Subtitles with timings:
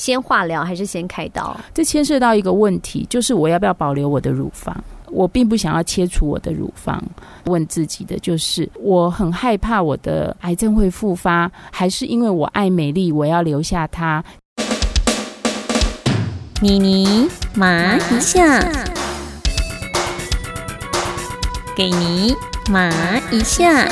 [0.00, 1.54] 先化疗还是先开刀？
[1.74, 4.74] 这牵涉到一个问题，就是我要不要保留我的乳房？
[5.10, 7.04] 我并不想要切除我的乳房。
[7.44, 14.24] 问自己的就是，我很害怕我的癌症会复发，还是因为我爱美丽，我要留下它？
[16.62, 18.58] 妮妮麻一下，
[21.76, 22.34] 给你
[22.70, 22.90] 麻
[23.30, 23.86] 一下。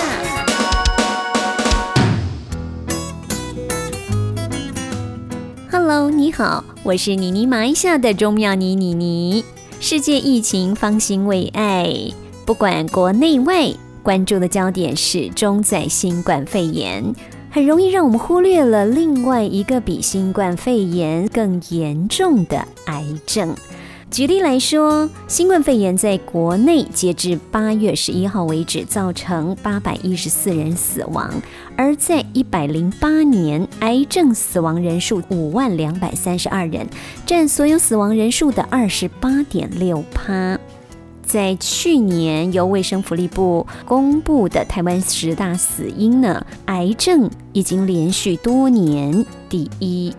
[5.91, 9.43] Hello，你好，我是妮妮麻一下的钟妙妮妮妮。
[9.81, 12.13] 世界疫情方兴未艾，
[12.45, 17.03] 不管国内外，关注的焦点始终在新冠肺炎。
[17.51, 23.57] 很容易让我们忽略了另外一个比新冠肺炎更严重的癌症。
[24.11, 31.31] 举例来说，新冠肺炎在国内截至八月十一号为止，造成八百一十四人死亡；
[31.77, 36.89] 而在一百零八年，癌症死亡人数五万两百三十二人，
[37.27, 40.59] 占所有死亡人数的二十八点六趴。
[41.23, 50.13] 在去年由卫生福利部公布的台湾十大死因呢，癌症已经连续多年第一。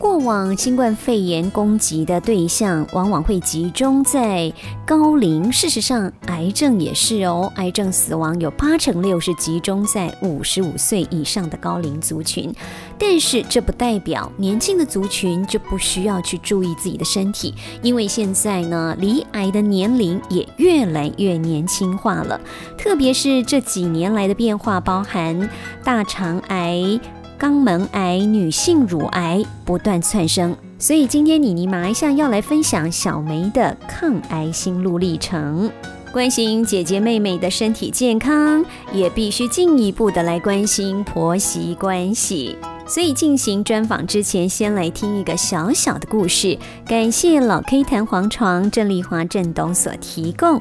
[0.00, 4.50] 过往新冠肺炎攻击的对象往往会集中在
[4.86, 7.52] 高龄，事实上，癌症也是哦。
[7.56, 12.50] 癌症死亡有八成六是集中在五十五岁以上的高龄族群，
[12.98, 22.40] 但是这不代表年轻的族群就不需要去注意自己的身体，因为现在呢，离癌的年龄也越来越年轻化了，
[22.78, 25.50] 特别是这几年来的变化，包含
[25.84, 26.98] 大肠癌。
[27.40, 35.70] 肛门癌、女性乳癌不断窜升，所以今天妮妮麻一下要来分享小梅的抗癌心路历程。
[36.12, 42.58] 关心姐姐妹妹的身体健康，也必须进一步的来关心婆媳关系。
[42.86, 46.58] 所以进行专访之前，先来听一个小小的故事。
[46.84, 50.60] 感谢老 K 弹簧床郑丽华郑董所提供。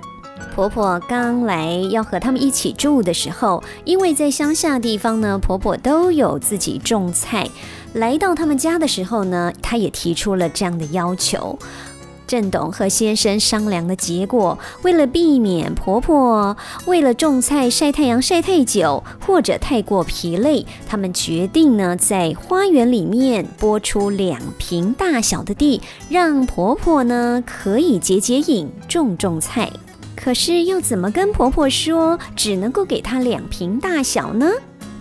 [0.54, 7.48] 婆婆刚来要和他们一起住的时候，因为在乡下地方呢，婆婆都有自己种菜。
[7.94, 11.58] 来到他们家的时候呢，她也提出了这样的要求。
[12.28, 29.72] 郑董和先生商量的结果，为了避免婆婆为了种菜晒太阳晒太久或者太过疲累，他们决定呢，在花园里面拨出两平大小的地，让婆婆呢可以解解瘾，种种菜。
[30.22, 34.52] 可是要怎么跟婆婆说，只能够给她两瓶大小呢？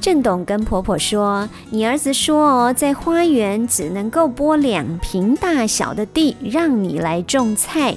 [0.01, 7.97] 郑董跟婆婆说：“你儿子说哦，在花园只能够拨两瓶大小的地，让你来种菜。”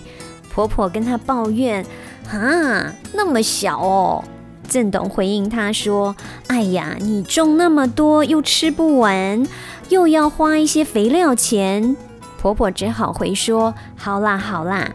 [0.52, 1.86] 婆婆跟她抱怨
[2.34, 4.24] ：“啊，那么小哦。”
[4.68, 6.16] 郑董回应她说
[6.48, 9.46] ：“哎呀，你种那么多又吃不完，
[9.90, 11.96] 又要花一些肥料钱。”
[12.42, 14.92] 婆婆只好回说：“好啦，好啦。”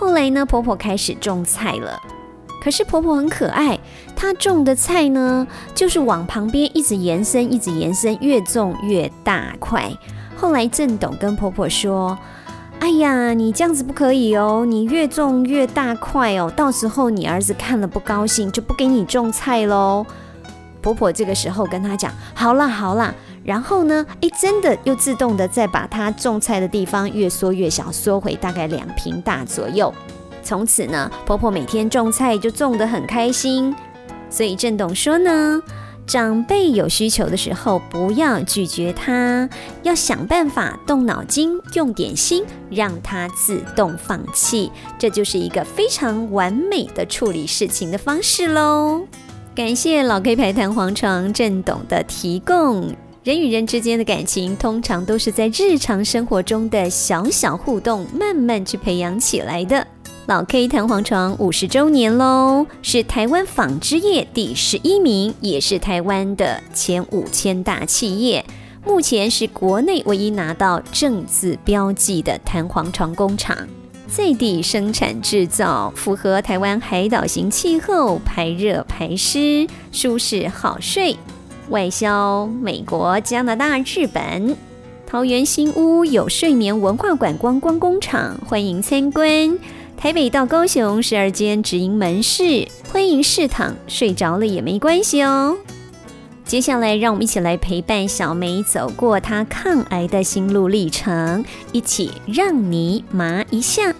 [0.00, 2.00] 后来呢，婆婆开始种菜了。
[2.62, 3.78] 可是婆婆很可爱，
[4.16, 9.92] 她种的菜呢，就是往旁边一直延伸，一直延伸，越种越大块。
[10.38, 12.18] 后来郑董跟婆婆说
[12.80, 20.06] ：“哎呀，你这样子不可以哦，你越种越大块哦，到时候你儿子看了不高兴，就不给你种菜喽。”
[20.80, 24.04] 婆婆这个时候跟他讲：“好啦，好啦。”然后呢？
[24.20, 29.92] 哎，真的又自动的再把它种菜的地方越缩越小，缩回大概两平大左右。
[30.42, 33.74] 从此呢，婆婆每天种菜就种得很开心。
[34.28, 35.60] 所以郑董说呢，
[36.06, 39.48] 长辈有需求的时候不要拒绝他，
[39.82, 44.70] 要想办法动脑筋，用点心，让他自动放弃。
[44.98, 49.02] 这就是一个非常完美的处理事情的方式喽。
[49.54, 52.94] 感谢老 K 牌弹簧床郑董的提供。
[53.22, 59.86] 人与人之间的感情，通常都是在日常生活中的小小互动，慢慢去培养起来的。
[60.24, 68.42] 老 K 弹簧床五十周年喽，是台湾纺织业第十一名，也是台湾的前五千大企业。
[68.86, 73.68] 目前是国内唯一拿到正字标记的弹簧床工厂，
[74.06, 81.14] 在地生产制造，符合台湾海岛型气候，排热排湿，舒适好睡。
[81.70, 84.56] 外销美国、加拿大、日本。
[85.06, 89.58] 桃园新屋有睡眠文化馆观光工厂，欢迎参观。
[89.96, 95.56] 台北到高雄十二间直营门市，欢迎试躺，睡着了也没关系哦。
[96.44, 103.94] 接下来，让我们一起来陪伴小梅走过她抗癌的心路历程，一起让你麻一下。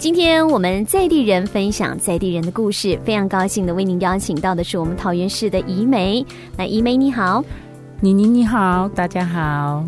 [0.00, 6.24] 今天我们在地人分享在地人的故事，非常高兴的为您邀请到的是我们桃园市的怡梅。
[6.56, 7.44] 那怡梅你好，
[8.00, 9.84] 妮妮你好，大家好。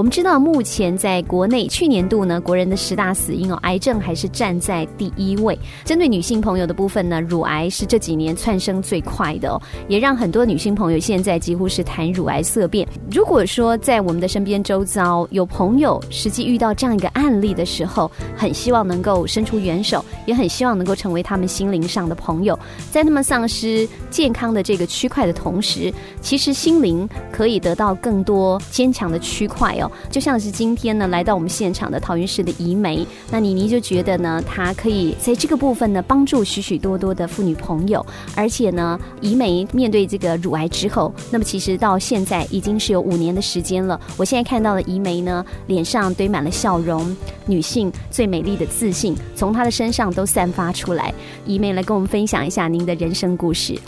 [0.00, 5.58] 我们知道，目前在国内去年度呢，国人的十大死因哦，癌症还是站在第一位。
[5.84, 12.88] 针对女性朋友的部分呢，乳癌是这几年窜升最快的哦，也让很多女性朋友现在几乎是谈乳癌色变。
[13.10, 22.58] 如果说在我们的身边周遭有朋友实际遇到这样一个案例的时候，很希望能够伸出援手，也很希望能够成为他们心灵上的朋友，
[22.90, 25.92] 在他们丧失健康的这个区块的同时，
[26.22, 29.89] 其实心灵可以得到更多坚强的区块哦。
[30.10, 38.04] 就像是今天呢，来到我们现场的桃园市的怡梅，那妮妮就觉得呢，她可以在这个部分呢，帮助许许多多的妇女朋友。
[38.34, 44.00] 而且呢，怡梅面对这个乳癌之后，那么其实到现在已经是有五年的时间了。
[44.16, 47.16] 我现在看到的怡梅呢，脸上堆满了笑容，
[47.46, 51.12] 女性最美丽的自信从她的身上都散发出来。
[51.46, 53.78] 怡梅来跟我们分享一下您的人生故事。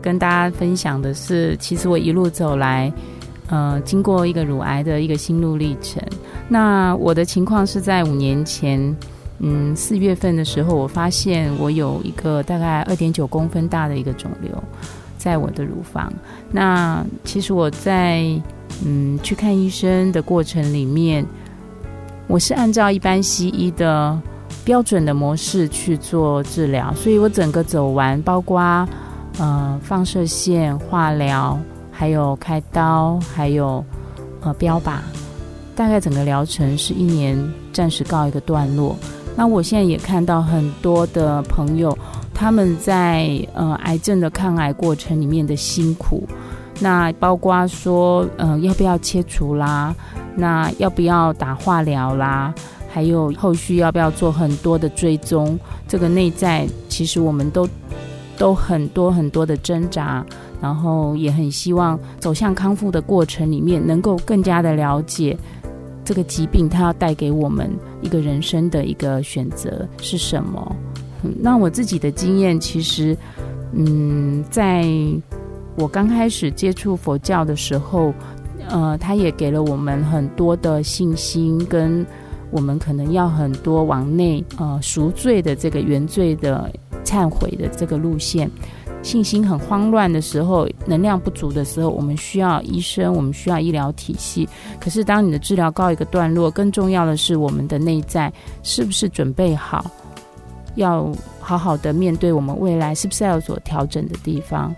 [0.00, 2.92] 跟大家分享的是，其实我一路走来。
[3.48, 6.02] 呃，经过一个乳癌的一个心路历程，
[6.48, 8.94] 那我的情况是在五年前，
[9.38, 14.50] 嗯，四月份的时候，我发现我有一个大概二点九公分大的一个肿瘤
[15.16, 16.12] 在我的乳房。
[16.50, 18.22] 那其实我在
[18.84, 21.24] 嗯去看医生的过程里面，
[22.26, 24.20] 我是按照一般西医的
[24.62, 28.60] 标准的模式去做治疗，所以我整个走完，包括
[29.38, 31.58] 呃放射线、化疗。
[31.98, 33.84] 还有开刀，还有
[34.42, 34.98] 呃标靶，
[35.74, 37.36] 大概整个疗程是一年，
[37.72, 38.94] 暂时告一个段落。
[39.34, 41.98] 那我现在也看到很多的朋友，
[42.32, 46.22] 他们在呃癌症的抗癌过程里面的辛苦，
[46.78, 49.92] 那包括说呃要不要切除啦，
[50.36, 52.54] 那要不要打化疗啦，
[52.88, 55.58] 还有后续要不要做很多的追踪，
[55.88, 57.68] 这个内在其实我们都
[58.36, 60.24] 都很多很多的挣扎。
[60.60, 65.36] 然后也很希望走向康复的过程里面，能够更加的了解
[66.04, 67.70] 这个疾病，它要带给我们
[68.00, 70.76] 一个人生的一个选择是什么。
[71.40, 73.16] 那我自己的经验，其实，
[73.72, 74.86] 嗯，在
[75.76, 78.12] 我刚开始接触佛教的时候，
[78.68, 82.06] 呃，他也给了我们很多的信心，跟
[82.50, 86.70] 我们可能要很多往内呃赎罪的这个原罪的
[87.04, 88.50] 忏悔的这个路线。
[89.02, 94.46] 信心很慌乱的时候，能量不足的时候，我们需要医生，我们需要医疗体系。
[94.78, 98.30] 可是，当你的治疗告一个段落，更重要的是我们的内在
[98.62, 99.90] 是不是准备好，
[100.74, 101.10] 要
[101.40, 104.74] 好好的面对我们未来，是不是要有所调整的地方？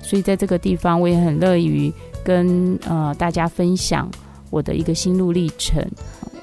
[0.00, 4.08] 所以，在这个地方，我也很乐于跟呃大家分享
[4.50, 5.84] 我的一个心路历程。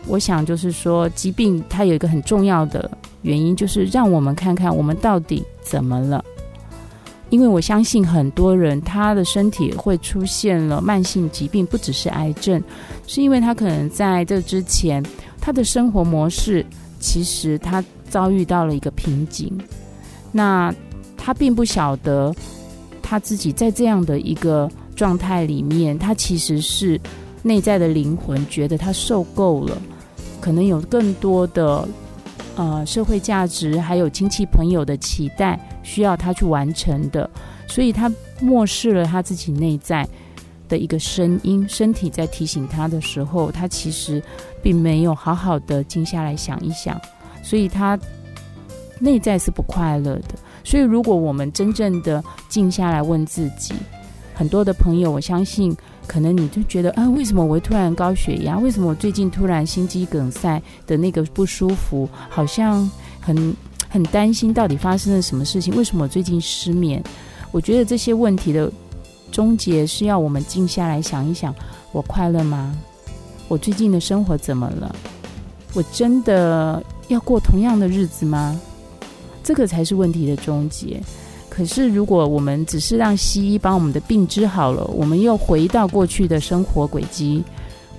[0.07, 2.89] 我想，就是说，疾病它有一个很重要的
[3.21, 6.25] 原因，就是让我们看看我们到底怎么了。
[7.31, 12.61] 因为我相信很多人他的身体会出现了慢性疾病，不只是癌症，
[13.07, 15.03] 是因为他可能在这之前
[15.39, 16.63] 他的生活模式
[16.99, 19.51] 其实他遭遇到了一个瓶颈，
[20.31, 20.71] 那
[21.17, 22.35] 他并不晓得
[23.01, 26.99] 他自己在这样的一个状态里面，他其实是
[27.41, 29.81] 内在的灵魂觉得他受够了，
[30.41, 31.87] 可能有更多的
[32.61, 35.59] 呃社会价值，还有亲戚朋友的期待。
[35.81, 37.27] 需要他去完成的，
[37.67, 40.07] 所以他漠视了他自己内在
[40.69, 44.21] 的一个声音，身体在提醒他的时候，他其实
[44.61, 47.01] 并没有好好的静下来想一想，
[47.41, 47.97] 所以他
[48.99, 50.35] 内在是不快乐的。
[50.63, 53.73] 所以，如果我们真正的静下来问自己，
[54.35, 55.75] 很多的朋友，我相信，
[56.07, 58.57] 可能你就觉得啊，为什么我会突然高血压？
[58.59, 62.89] 为什么我最近突然心肌梗塞的那个不舒服，好像
[63.19, 63.55] 很。
[63.93, 65.75] 很担心到底发生了什么事情？
[65.75, 67.03] 为什么我最近失眠？
[67.51, 68.71] 我觉得这些问题的
[69.33, 71.53] 终结是要我们静下来想一想：
[71.91, 72.73] 我快乐吗？
[73.49, 74.95] 我最近的生活怎么了？
[75.73, 78.57] 我真的要过同样的日子吗？
[79.43, 81.03] 这个才是问题的终结。
[81.51, 87.43] 可是如果我们只是让西医把我们的病治好了，我们又回到过去的生活轨迹，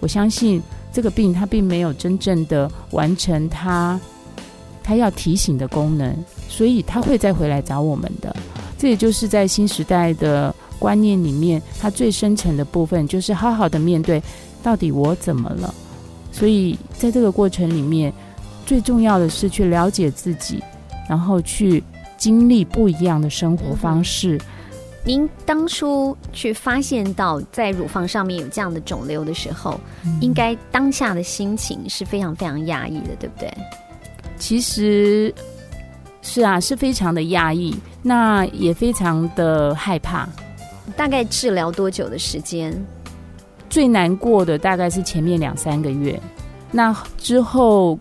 [0.01, 4.01] 我相信这个病它并没有真正的完成它。
[4.85, 6.13] 他要提醒的功能，
[6.49, 8.35] 所以他会再回来找我们的。
[8.77, 14.21] 这也就是在新时代的观念里面，它最深层的部分就是好好的面对，
[14.61, 15.73] 到底我怎么了。
[16.33, 18.13] 所以在这个过程里面，
[18.67, 20.61] 最重要的是去了解自己，
[21.09, 21.81] 然后去
[22.23, 24.41] 经历不一样的生活方式。
[25.05, 29.81] 您当初去发现到在乳房上面有这样的肿瘤的时候，
[30.21, 33.53] 应该当下的心情是非常非常压抑的，对不对？
[34.39, 35.35] 其实
[36.21, 40.29] 是啊，是非常的压抑，那也非常的害怕。
[40.97, 42.73] 大概治疗多久的时间？
[43.69, 46.23] 最难过的大概是前面两三个月，
[46.71, 47.99] 那之后，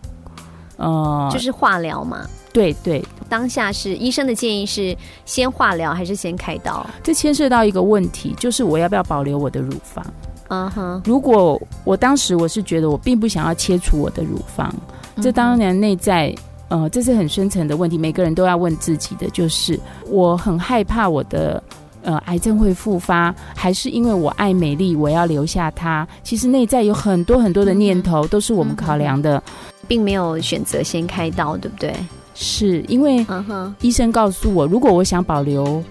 [0.77, 2.29] 呃，就是化疗嘛。
[2.53, 6.85] 对对，当下是医生的建议是先化疗还是先开刀？
[7.01, 10.05] 这牵涉到一个问题，就是我要不要保留我的乳房？
[10.49, 14.75] 嗯哼，如果我当时我是觉得我并不想要切除我的乳房，
[15.21, 16.35] 这当然内在
[16.67, 21.63] 呃，这是很深层的问题，每个人都要问自己的，就是我很害怕我的
[22.01, 26.05] 呃癌症会复发，还是因为我爱美丽，我要留下它？
[26.21, 29.41] 其实内在有很多很多的念头，都是我们考量的，
[29.87, 31.95] 并没有选择先开刀，对不对？
[32.41, 33.23] 是因为
[33.81, 35.83] 医生告诉我，如果我想保留。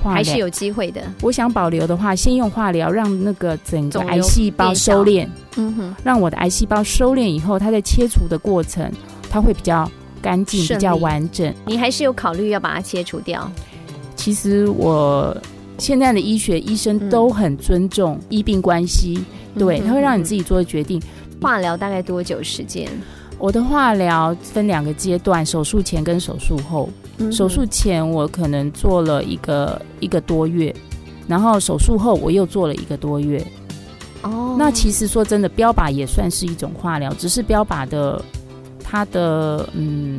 [0.00, 1.02] 还是有机会的。
[1.20, 8.88] 我想保留的话，先用化疗让那个整个癌细胞收敛，嗯哼，让我的癌细胞收敛以后，它在切除的过程，
[9.28, 9.90] 它会比较
[10.22, 11.52] 干净、比较完整。
[11.66, 13.50] 你还是有考虑要把它切除掉？
[14.14, 15.36] 其实我
[15.78, 19.18] 现在的医学医生都很尊重医病关系，
[19.58, 21.02] 对，他会让你自己做决定。
[21.42, 22.88] 化疗大概多久时间？
[23.38, 26.88] 我的化疗分两个阶段，手术前跟手术后。
[27.32, 30.74] 手术前我可能做了一个一个多月，
[31.26, 33.44] 然后手术后我又做了一个多月。
[34.22, 38.22] 哦，那其实说真的，标靶也算是一种化疗，只是标靶的
[38.84, 40.18] 它的嗯，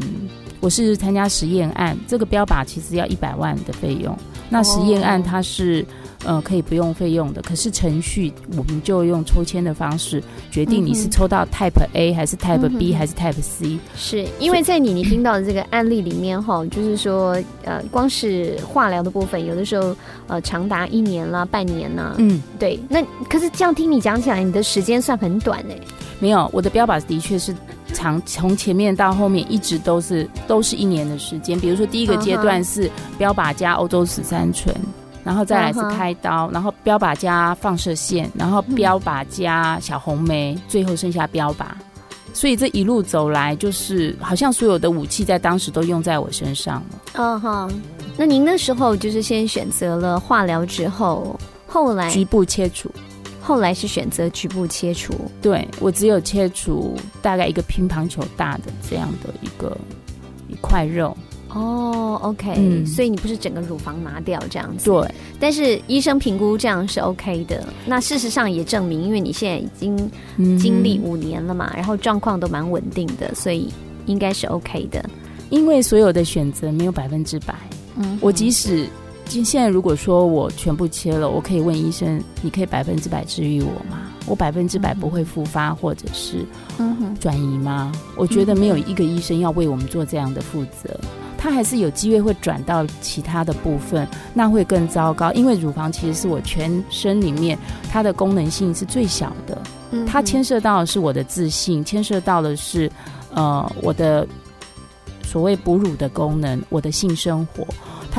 [0.59, 4.17] 我是参加实验案，这个标靶其实要一百万的费用，
[4.49, 5.85] 那实验案它是。
[6.25, 10.21] 呃，可以不用费用的，可是程序我们就用抽签的方式
[10.51, 13.79] 决定你是抽到 Type A 还是 Type B 还是 Type C。
[13.95, 19.95] 是因为在你你听到的这个案例里面哈，就是说呃，光是化疗的部分，有的时候
[20.27, 22.15] 呃长达一年啦、半年呐。
[22.17, 22.77] 嗯，对。
[22.89, 25.79] 那可是这样听你讲起来，你的时间算很短哎。
[26.19, 27.55] 没有，我的标靶的确是
[27.93, 31.57] 长，从前面到后面一直都是都是一年的时间。
[31.57, 34.75] 比如说第一个阶段是标靶加欧洲十三醇。
[35.29, 41.65] 然后再来是开刀，然后标靶加放射线，然后标靶加小红梅，最后剩下标靶。
[42.33, 47.00] 所以这一路走来，就是好像所有的武器在当时都用在我身上了。
[47.13, 47.71] 嗯哼，
[48.17, 52.91] 那您那时候就是先选择了化疗之后，后来局部切除，
[53.39, 55.13] 后来是选择局部切除。
[55.43, 59.77] 对我只有切除大概一个乒乓球大的这样的一个
[60.48, 61.15] 一块肉。
[61.50, 65.12] 哦，OK，所以你不是整个乳房拿掉这样子，对。
[65.39, 67.65] 但是医生评估这样是 OK 的。
[67.86, 70.12] 那事实上也证明，因为你现在已经
[70.60, 73.68] 经历五年了嘛，然后状况都蛮稳定的，所以
[74.06, 75.03] 应该是 OK 的。
[75.50, 77.56] 因为所有的选择没有百分之百。
[77.96, 78.88] 嗯，我即使
[79.29, 84.09] 现现在如果说我全部切了，我可以问医生，你可以百分之百治愈我吗？
[84.25, 86.43] 我百分之百不会复发或者是
[87.19, 87.91] 转移吗？
[88.17, 91.00] 我觉得没有一个医生要为我们做这样的负责。
[91.38, 95.31] 他还是有机会会转到其他的部分，那会更糟糕。
[95.33, 97.57] 因为乳房其实是我全身里面
[97.89, 99.62] 它的功能性是最小的，
[100.05, 102.91] 它牵涉到的是我的自信，牵涉到的是
[103.33, 104.27] 呃我的
[105.24, 107.65] 所谓哺乳的功能，我的性生活，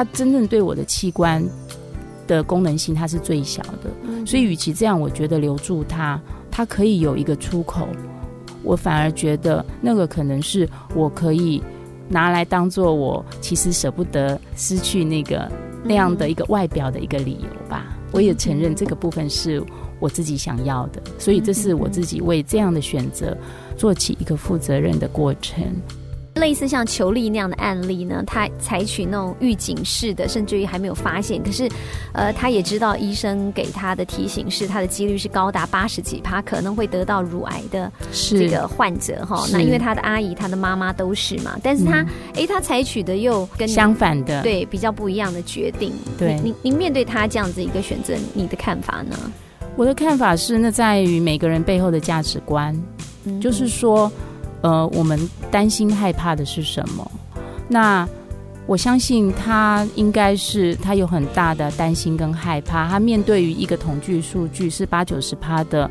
[0.00, 1.47] 它真正对我的器官
[2.26, 4.25] 的功能性它是最小的。
[4.25, 6.19] 所以，与其这样，我觉得留住它，
[6.50, 7.87] 它可以有一个出口，
[8.62, 11.62] 我反而觉得那个可能是我可以。
[12.12, 15.49] 拿来当做我其实舍不得失去那个
[15.85, 17.97] 那样的一个外表的一个理由吧。
[18.11, 19.62] 我也承认这个部分是
[20.00, 23.37] 我自己想要的，所以这是我自己为这样的选择
[23.76, 25.62] 做起一个负责任的过程。
[26.35, 31.69] 类似像裘丽那样的案例呢，他采取那种预警式的，甚至于还没有发现，可是，
[32.13, 39.45] 呃，他也知道医生给他的提醒是他的几率是高达八十几趴，可能会得到乳癌的这个患者哈。
[39.53, 45.93] 那因为他的阿姨、他的妈妈都是嘛，但是他，哎，他采取的又跟相反的，对，比较不一样的决定。
[46.17, 49.17] 对，您您面对他这样子一个选择，你的看法呢？
[49.77, 52.75] 我的看法是，那在于每个人背后的价值观，
[53.41, 54.11] 就是说。
[54.62, 55.19] 呃，我们
[55.50, 57.11] 担心害怕的是什么？
[57.69, 58.09] 那
[58.67, 62.88] 我相信他应该是他有很大的担心跟害怕。
[62.88, 65.90] 他面对于一个统计数据是八九十趴的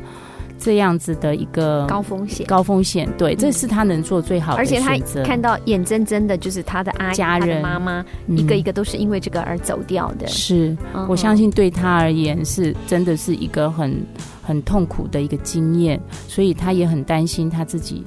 [0.58, 5.24] 这样子的一个高风险，高风险，对，这是他能做最好的选择。
[5.24, 10.26] 看到眼睁睁的，就是他的阿家人、妈妈一个一个都是因为这个而走掉的。
[10.26, 10.76] 是，
[11.08, 14.06] 我相信对他而言是真的是一个很
[14.42, 18.02] 很痛苦的一个经验，所以他也很担心他自己。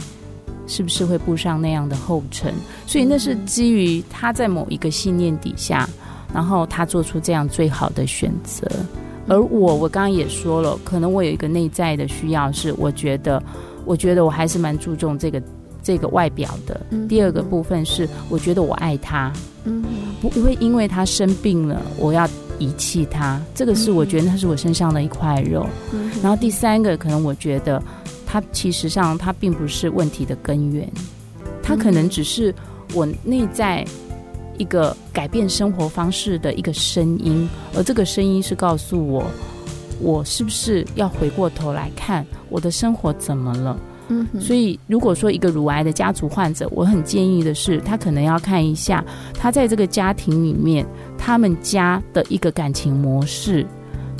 [0.73, 2.51] 是不是会步上那样的后尘？
[2.87, 5.87] 所以那是基于他在某一个信念底下，
[6.33, 8.67] 然后他做出这样最好的选择。
[9.27, 13.41] 而我，我刚刚也说了，可能我有一个内在的需要，是我觉得，
[13.85, 15.39] 我觉得我还是蛮注重这个
[15.83, 16.81] 这个外表的。
[17.07, 19.31] 第二个部分是，我觉得我爱他，
[19.65, 19.83] 嗯，
[20.19, 22.27] 不会因为他生病了，我要
[22.57, 23.39] 遗弃他。
[23.53, 25.67] 这个是我觉得他是我身上的一块肉。
[26.23, 27.81] 然后第三个，可能我觉得
[28.33, 30.91] 他其实上它并不是问题的根源，
[31.61, 32.51] 它可能只是
[32.95, 33.85] 我内在
[34.57, 39.23] 一个改变生活方式的一个声音，而这个声音是告诉我，
[39.99, 43.79] 我是不是要回过头来看我的生活怎么了。
[44.07, 50.83] 嗯，所以如果说一个乳癌的家族患者，我很建议的是，他可能要看一下他在这个家庭里面，
[51.19, 53.63] 他们家的一个感情模式，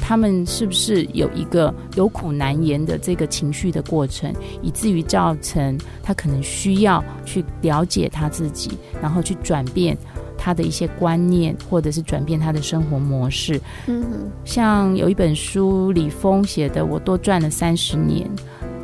[0.06, 9.98] 他们是不是有一个有苦难言的这个情绪的过程，以至于造成他可能需要去了解他自己，然后去转变
[10.38, 13.58] 他的一些观念，或者是转变他的生活模式。
[13.88, 18.30] 嗯哼，像有一本书李峰写的《我多赚了三十年》。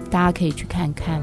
[0.10, 1.22] 大家可以去看看，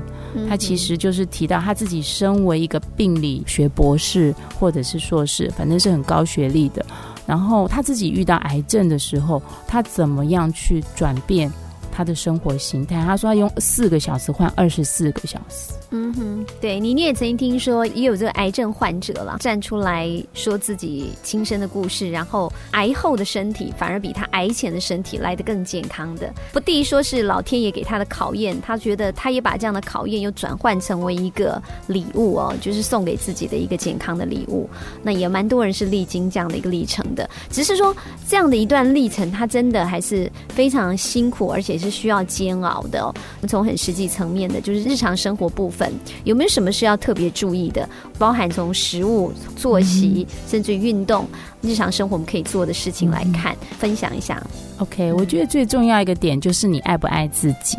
[0.49, 6.87] 他其实就是提到他自己身为一个病理学博士或者是硕士，反正是很高学历的。
[7.27, 11.53] 然后他自己遇到癌症的时候，他怎么样去转变
[11.91, 13.05] 他的生活形态？
[13.05, 15.73] 他说他用四个小时换二十四个小时。
[15.91, 26.33] 嗯哼，对你，你也曾经听说也有这个癌症患者了，站出来说自己亲身的故事，然后癌后的身体反而比他癌前的身体来得更健康的。
[26.53, 34.69] 不第一说是老天爷给他的考验，他觉得他也把这样的考验又转换成为一个礼物哦，就是送给自己的一个健康的礼物。
[35.05, 37.95] 那也蛮多人是历经这样的一个历程的，只是说
[38.29, 43.15] 这样的一段历程，他真的还是非常辛苦，而且是需要煎熬的哦。
[43.47, 45.76] 从很实际层面的，就是日常生活部分。
[46.25, 47.89] 有没有什么是要特别注意的？
[48.19, 51.27] 包含从食物、作息，甚至运动、
[51.61, 54.45] 日常生活我们可以做的事情来看，分享一下。
[54.79, 57.79] OK，我觉得最重要一个点就是你爱不爱自己。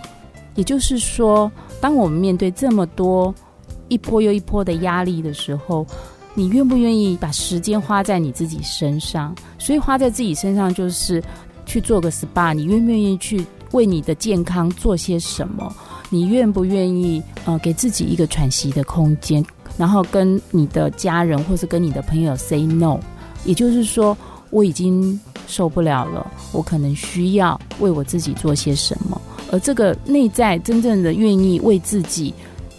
[0.56, 3.34] 也就是说，当我们面对这么多
[3.88, 5.86] 一波又一波的压力的时候，
[6.34, 9.36] 你愿不愿意把时间花在你自己身上？
[9.60, 11.24] 所以花在自己身上就是
[11.66, 15.76] 去做个 SPA，你愿不愿意去为你的健康做些什么？
[16.10, 19.44] 你愿不愿意呃给自己一个喘息的空间，
[19.78, 22.98] 然后跟你的家人或是跟你的朋友 say no，
[23.44, 24.18] 也就是说
[24.50, 32.34] 我已经受不了了，我可能需要为我自己做些什么，而这个内在真正的愿意为自己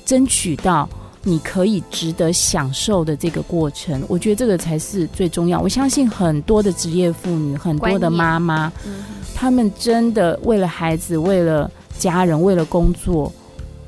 [0.06, 0.88] 争取到
[1.22, 5.60] 你可以值得享受的这个过程，我觉得这个才是最重要。
[5.60, 8.72] 我相信很多的职业妇女，很多的妈妈，
[9.34, 11.70] 她们真的为了孩子，为了。
[11.98, 13.32] 家人为了工作，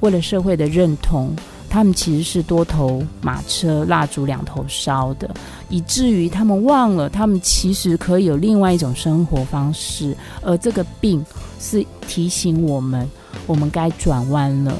[0.01, 1.35] 为了社会的认同，
[1.68, 5.31] 他们其实是多头马车，蜡烛两头烧的，
[5.68, 10.16] 以至于他们忘了，他们其实可以有另外一种生活方式。
[10.42, 11.25] 而这个病
[11.61, 13.09] 是提醒我们，
[13.46, 14.75] 我们该转弯了。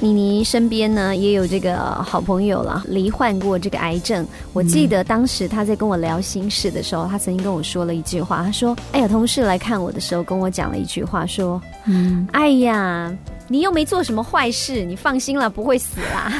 [0.00, 4.26] 妮妮身边呢也有这个好朋友了，罹患过这个癌症。
[4.54, 13.14] 我记得当时她在跟我聊心事的时候，她曾经跟我说了一句话，她说：“哎呀，同事来看我的时候，跟我讲了一句话，说，嗯，哎呀，
[13.46, 16.32] 你又没做什么坏事，你放心了，不会死啦。”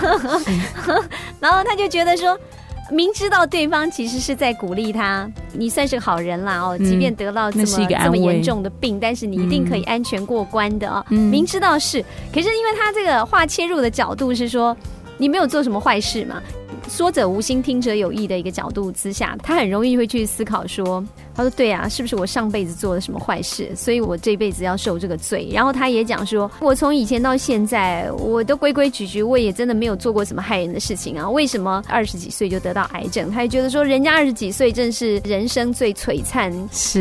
[1.38, 2.38] 然后他就觉得说。
[2.92, 11.04] 明知道对方其实是在鼓励他，你算是好人啦哦，即便得到这么这么严重的病，但是你一定可以安全过关的哦。
[11.08, 14.76] 明知道是，可是因为他这个话切入的角度是说，
[15.16, 16.42] 你没有做什么坏事嘛。
[16.88, 36.52] 说者无心，听者有意的一个角度之下，他很容易会去思考说：“他说对啊，是不是我上辈子做了什么坏事，所以我这辈子要受这个罪？”然后他也讲说：“我从以前到现在，我都规规矩矩，我也真的没有做过什么害人的事情啊，为什么二十几岁就得到癌症？”他也觉得说，人家二十几岁正是人生最璀璨、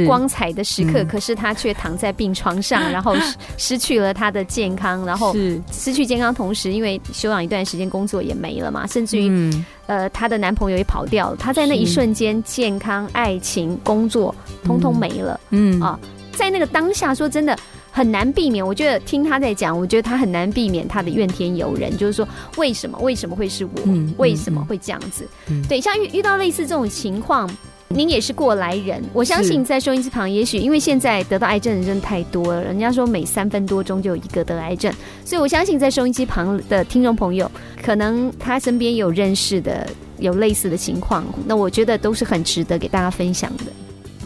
[0.08, 3.16] 光彩的时刻，可是他却躺在病床上， 然后
[3.58, 5.36] 失去了他的健康，然后
[5.72, 9.54] 失去健康同时，因为休养一段时间，工作也没了嘛，甚至于。
[9.88, 15.40] 呃，她的男朋友也跑掉了，她在那一瞬间，健康、爱情、工作，通通没了。
[15.50, 16.00] 嗯啊，
[16.32, 17.58] 在那个当下，说真的
[17.92, 18.66] 很难避免。
[18.66, 23.72] 我觉得听她在讲，我觉得她很难避免她的怨天尤人，就是说为什么为什么会是我？
[24.18, 25.28] 为什么会这样子？
[25.68, 27.50] 对，像遇遇到类似这种情况。
[27.94, 34.92] 您也是过来人，我相信在收音机旁，也许因为现在得到癌症的人太多了，人家说每三分多钟就有一个得癌症，
[35.24, 37.50] 所以我相信在收音机旁的听众朋友，
[37.84, 43.66] 可能他身边有认识的有类似的情况，那我觉得都是很值得给大家分享的。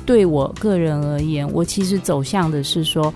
[0.06, 3.14] 对我个人而言，我其实走向的是说，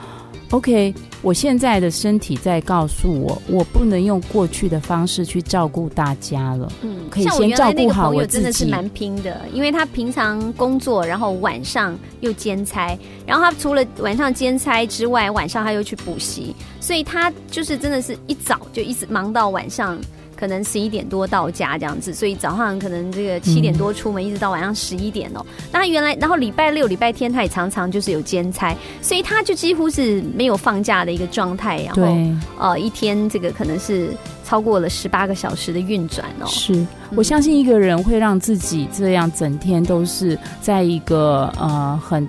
[0.52, 6.70] OK，我现在的身体在告诉我，我不能用过去的方式去照顾大家了。
[6.82, 8.66] 嗯，可以先照顾好我自朋友真的是。
[8.66, 19.98] 蛮拼的，因为他平常工作，然后晚上又兼差，然后他除了晚上兼差之外，晚上他又去补习，所以他就是真的是一早就一直忙到晚上。
[20.42, 25.46] 可能十一点多到家这样子，所以早上可能这个七点多出门，一直到晚上十一点哦。
[25.72, 31.84] 那他原来，然后礼拜六、礼拜天他也常常就是有兼差，所以他就几乎是没有放假的一个状态。
[31.84, 34.10] 然后对，呃，一天这个可能是
[34.44, 36.48] 超过了十八个小时的运转哦。
[36.48, 36.84] 是
[37.16, 42.28] 我相信一个人会让自己这样整天都是在一个呃很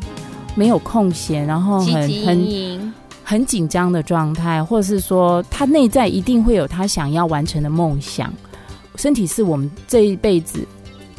[0.54, 2.81] 没有空闲，然后很
[3.22, 8.32] 很紧张的状态，或者是说他内在一定会有他想要完成的梦想。
[8.96, 10.66] 身体是我们这一辈子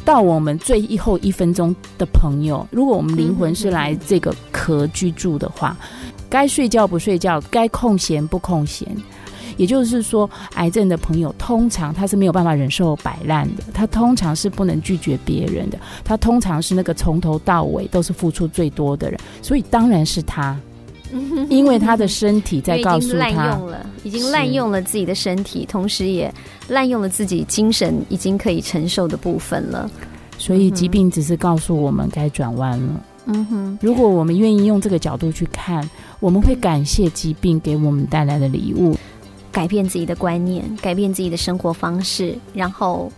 [0.04, 2.66] 到我们最后一分钟的朋友。
[2.70, 5.76] 如果我们灵魂是来这个壳居住的话，
[6.30, 8.88] 该睡觉不睡觉，该空闲不空闲。
[9.56, 20.58] 也就是说，癌症的朋友通常他是没有办法忍受摆烂的，他通常是不能拒绝别人的，他通常是那个从头到尾都是付出最多的人，所以当然是他，
[21.48, 26.32] 因为他的身体在告诉他已经滥他，用了，已经滥用了自己的身体，同时也
[26.68, 29.90] 滥用了自己精神已经可以承受的部分了。
[30.38, 33.04] 所以疾病只是告诉我们该转弯了。
[33.26, 35.88] 嗯哼，如果我们愿意用这个角度去看，
[36.20, 38.96] 我们会感谢疾病给我们带来的礼物。
[39.50, 43.08] 改变自己的观念，改变自己的生活方式，然后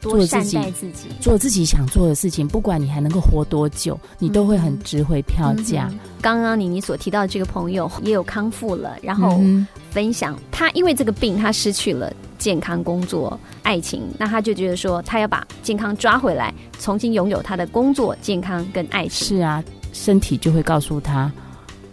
[0.00, 1.08] 多善做自己待自己。
[1.20, 5.90] 做自己想做的事情，不管你还能够活多久，你都会很值回票价。
[6.20, 19.26] 刚刚你你所提到的这个朋友也有康复了，然后嗯分享他因为这个病，他失去了健康、工作、爱情，那他就觉得说，他要把健康抓回来，重新拥有他的工作、健康跟爱情。
[19.26, 21.32] 是啊，身体就会告诉他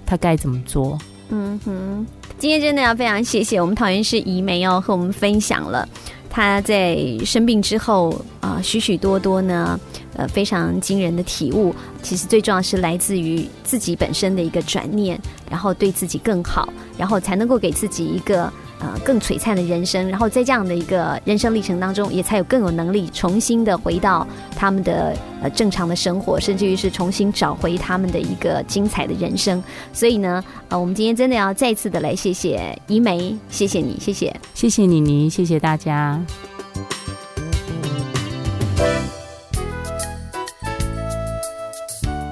[0.05, 0.97] 他该怎么做。
[1.29, 2.05] 嗯哼，
[2.37, 5.87] 今天真的要非常谢谢我们桃园市怡梅哦，和我们分享了
[6.29, 9.79] 她在生病之后啊、许许多多呢，
[10.17, 11.73] 呃，非常惊人的体悟。
[12.03, 15.19] 其实最重要是来自于自己本身的一个转念，
[15.49, 18.51] 然后对自己更好，然后才能够给自己一个
[18.93, 20.07] 呃更璀璨的人生。
[20.09, 29.63] 然后在这样的一个人生历程当中，也才有更有能力重新的回到他们的呃正常的生活，甚至于是重新找回他们的一个精彩的人生。
[29.91, 34.35] 所以呢，呃，我们今天真的要再次的来谢谢怡梅，谢谢你，谢谢。
[34.53, 36.21] 谢谢妮妮，谢谢大家。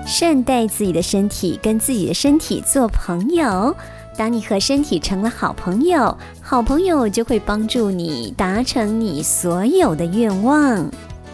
[0.05, 3.75] 善待自己的身体，跟自己的身体做朋友。
[4.15, 6.15] 当你和身体成了好朋友，
[6.53, 10.87] 好朋友就会帮助你达成你所有的愿望。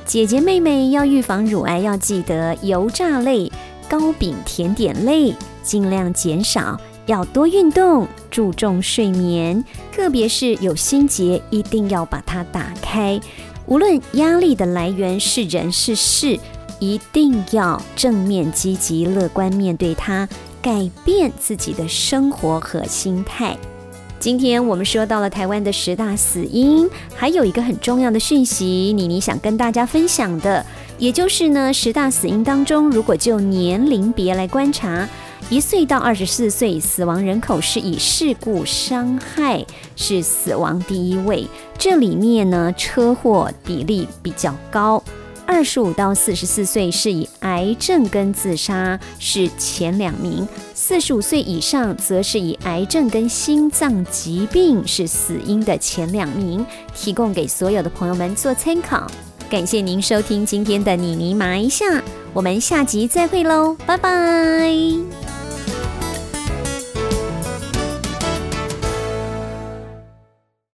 [0.05, 3.51] 姐姐妹妹要预防乳癌，要记得油炸类、
[3.89, 13.19] 糕饼、甜点类尽量减少，要多运动，注重睡眠，特别是有心结，一定要把它打开。
[13.65, 16.39] 无论压力的来源是人是事，
[16.79, 20.29] 一定要正面、积极、乐观面对它，
[20.61, 23.57] 改变自己的生活和心态。
[24.19, 30.65] 今天我们说到了台湾的十大死因，还有一个很重要的讯息，妮妮想跟大家分享的，
[30.97, 35.07] 也就是呢，十大死因当中，如果就年龄别来观察，
[35.49, 45.01] 一岁到二十四岁死亡人口是以事故伤害是死亡第一位，这里面呢，车祸比例比较高。
[45.51, 59.09] 二十五到四十四岁是以癌症跟自杀是前两名，四十五岁以上则是以癌症跟心脏疾病是死因的前两名，提供给所有的朋友们做参考。
[59.49, 61.83] 感谢您收听今天的妮妮麻一下，
[62.31, 65.38] 我们下集再会喽，拜拜。